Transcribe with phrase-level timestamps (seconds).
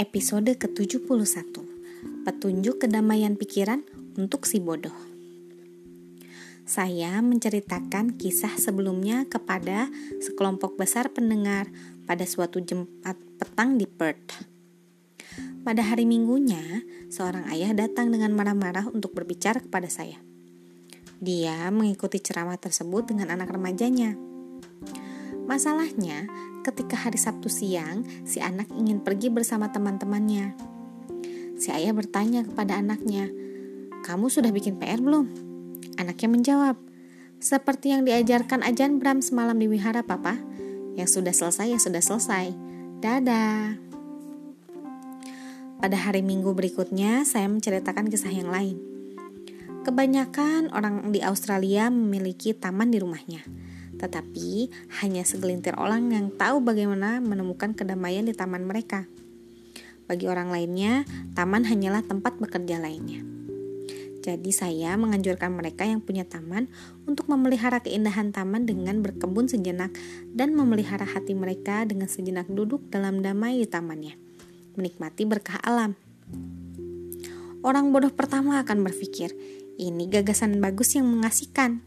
[0.00, 1.60] Episode ke-71
[2.24, 3.84] Petunjuk kedamaian pikiran
[4.16, 4.96] untuk si bodoh
[6.64, 9.92] Saya menceritakan kisah sebelumnya kepada
[10.24, 11.68] sekelompok besar pendengar
[12.08, 14.40] pada suatu jempat petang di Perth.
[15.68, 16.80] Pada hari minggunya,
[17.12, 20.16] seorang ayah datang dengan marah-marah untuk berbicara kepada saya.
[21.20, 24.16] Dia mengikuti ceramah tersebut dengan anak remajanya.
[25.50, 26.30] Masalahnya,
[26.62, 30.54] ketika hari Sabtu siang, si anak ingin pergi bersama teman-temannya.
[31.58, 33.26] Si ayah bertanya kepada anaknya,
[34.06, 35.26] "Kamu sudah bikin PR belum?"
[35.98, 36.78] Anaknya menjawab,
[37.42, 40.38] "Seperti yang diajarkan Ajan Bram semalam di wihara, Papa.
[40.94, 42.54] Yang sudah selesai ya sudah selesai.
[43.02, 43.74] Dadah."
[45.82, 48.78] Pada hari Minggu berikutnya, saya menceritakan kisah yang lain.
[49.82, 53.42] Kebanyakan orang di Australia memiliki taman di rumahnya
[54.00, 54.72] tetapi
[55.04, 59.04] hanya segelintir orang yang tahu bagaimana menemukan kedamaian di taman mereka.
[60.08, 61.04] Bagi orang lainnya,
[61.36, 63.22] taman hanyalah tempat bekerja lainnya.
[64.20, 66.68] Jadi saya menganjurkan mereka yang punya taman
[67.08, 69.96] untuk memelihara keindahan taman dengan berkebun sejenak
[70.36, 74.16] dan memelihara hati mereka dengan sejenak duduk dalam damai di tamannya,
[74.76, 75.96] menikmati berkah alam.
[77.60, 79.32] Orang bodoh pertama akan berpikir,
[79.80, 81.80] ini gagasan bagus yang mengasihkan.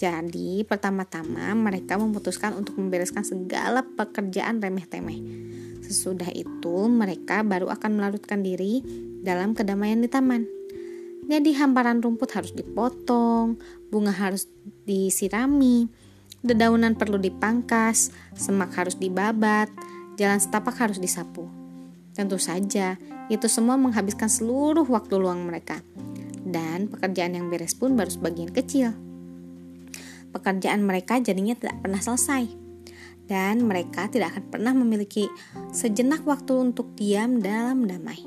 [0.00, 5.20] Jadi, pertama-tama mereka memutuskan untuk membereskan segala pekerjaan remeh-temeh.
[5.84, 8.80] Sesudah itu, mereka baru akan melarutkan diri
[9.20, 10.48] dalam kedamaian di taman.
[11.28, 13.60] Jadi, hamparan rumput harus dipotong,
[13.92, 14.48] bunga harus
[14.88, 15.84] disirami,
[16.40, 19.68] dedaunan perlu dipangkas, semak harus dibabat,
[20.16, 21.44] jalan setapak harus disapu.
[22.16, 22.96] Tentu saja,
[23.28, 25.84] itu semua menghabiskan seluruh waktu luang mereka.
[26.40, 29.09] Dan pekerjaan yang beres pun baru sebagian kecil
[30.30, 32.46] pekerjaan mereka jadinya tidak pernah selesai.
[33.30, 35.30] Dan mereka tidak akan pernah memiliki
[35.70, 38.26] sejenak waktu untuk diam dalam damai.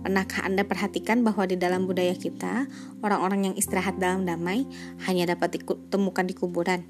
[0.00, 2.64] Pernahkah Anda perhatikan bahwa di dalam budaya kita,
[3.04, 4.64] orang-orang yang istirahat dalam damai
[5.08, 6.80] hanya dapat ditemukan di kuburan?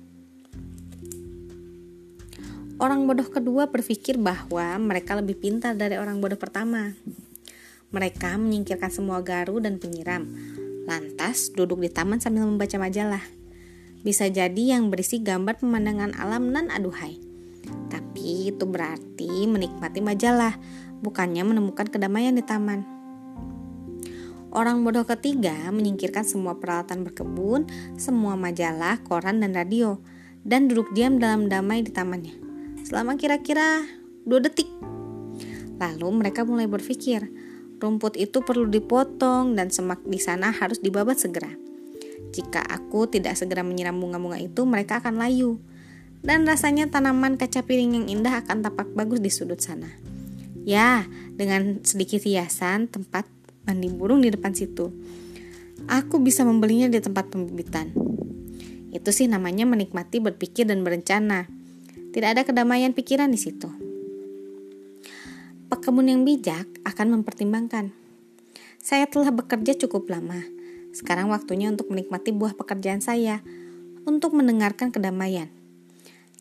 [2.81, 6.95] Orang bodoh kedua berpikir bahwa mereka lebih pintar dari orang bodoh pertama.
[7.91, 10.25] Mereka menyingkirkan semua garu dan penyiram,
[10.87, 13.40] lantas duduk di taman sambil membaca majalah.
[14.01, 17.21] Bisa jadi yang berisi gambar pemandangan alam nan aduhai.
[17.93, 20.57] Tapi itu berarti menikmati majalah,
[21.05, 22.81] bukannya menemukan kedamaian di taman.
[24.51, 30.03] Orang bodoh ketiga menyingkirkan semua peralatan berkebun, semua majalah, koran, dan radio,
[30.43, 32.35] dan duduk diam dalam damai di tamannya.
[32.83, 33.87] Selama kira-kira
[34.27, 34.67] dua detik.
[35.79, 37.31] Lalu mereka mulai berpikir,
[37.79, 41.70] rumput itu perlu dipotong dan semak di sana harus dibabat segera.
[42.31, 45.59] Jika aku tidak segera menyiram bunga-bunga itu, mereka akan layu.
[46.23, 49.91] Dan rasanya tanaman kaca piring yang indah akan tampak bagus di sudut sana.
[50.63, 53.27] Ya, dengan sedikit hiasan tempat
[53.67, 54.95] mandi burung di depan situ.
[55.89, 57.91] Aku bisa membelinya di tempat pembibitan.
[58.93, 61.49] Itu sih namanya menikmati berpikir dan berencana.
[62.13, 63.71] Tidak ada kedamaian pikiran di situ.
[65.73, 67.95] Pekebun yang bijak akan mempertimbangkan.
[68.83, 70.60] Saya telah bekerja cukup lama
[70.91, 73.43] sekarang waktunya untuk menikmati buah pekerjaan saya,
[74.09, 75.51] untuk mendengarkan kedamaian.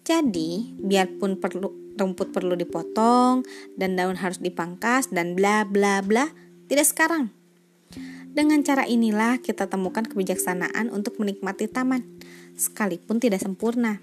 [0.08, 3.44] Jadi, biarpun perlu rumput perlu dipotong
[3.76, 6.32] dan daun harus dipangkas dan bla bla bla,
[6.72, 7.30] tidak sekarang.
[8.30, 12.08] Dengan cara inilah kita temukan kebijaksanaan untuk menikmati taman,
[12.56, 14.00] sekalipun tidak sempurna.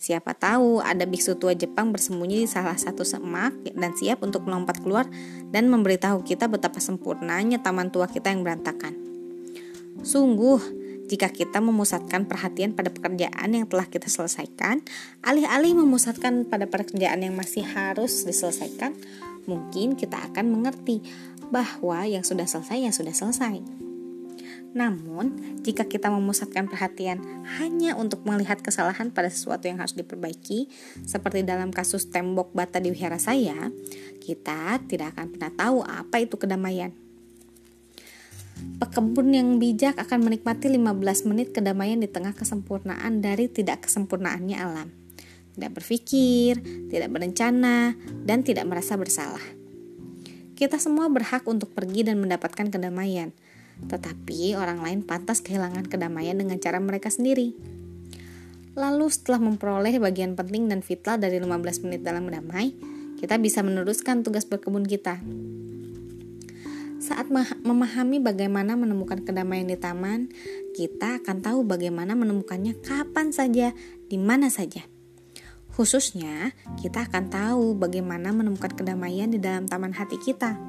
[0.00, 4.80] Siapa tahu ada biksu tua Jepang bersembunyi di salah satu semak dan siap untuk melompat
[4.80, 5.04] keluar
[5.52, 8.99] dan memberitahu kita betapa sempurnanya taman tua kita yang berantakan.
[10.00, 10.58] Sungguh,
[11.10, 14.80] jika kita memusatkan perhatian pada pekerjaan yang telah kita selesaikan,
[15.26, 18.94] alih-alih memusatkan pada pekerjaan yang masih harus diselesaikan,
[19.44, 21.02] mungkin kita akan mengerti
[21.50, 23.58] bahwa yang sudah selesai yang sudah selesai.
[24.70, 27.18] Namun, jika kita memusatkan perhatian
[27.58, 30.70] hanya untuk melihat kesalahan pada sesuatu yang harus diperbaiki,
[31.02, 33.74] seperti dalam kasus tembok bata di wihara saya,
[34.22, 36.94] kita tidak akan pernah tahu apa itu kedamaian.
[38.80, 44.88] Pekebun yang bijak akan menikmati 15 menit kedamaian di tengah kesempurnaan dari tidak kesempurnaannya alam.
[45.52, 47.92] Tidak berpikir, tidak berencana,
[48.24, 49.42] dan tidak merasa bersalah.
[50.56, 53.32] Kita semua berhak untuk pergi dan mendapatkan kedamaian,
[53.88, 57.56] tetapi orang lain pantas kehilangan kedamaian dengan cara mereka sendiri.
[58.76, 62.76] Lalu setelah memperoleh bagian penting dan vital dari 15 menit dalam damai,
[63.20, 65.20] kita bisa meneruskan tugas berkebun kita.
[67.00, 67.32] Saat
[67.64, 70.28] memahami bagaimana menemukan kedamaian di taman,
[70.76, 73.72] kita akan tahu bagaimana menemukannya kapan saja,
[74.12, 74.84] di mana saja.
[75.72, 80.60] Khususnya, kita akan tahu bagaimana menemukan kedamaian di dalam taman hati kita.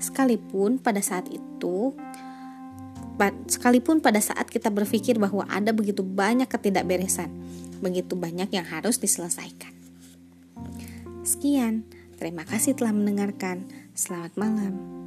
[0.00, 1.92] Sekalipun pada saat itu
[3.50, 7.26] sekalipun pada saat kita berpikir bahwa ada begitu banyak ketidakberesan,
[7.82, 9.74] begitu banyak yang harus diselesaikan.
[11.26, 11.82] Sekian,
[12.16, 13.66] terima kasih telah mendengarkan.
[13.92, 14.97] Selamat malam.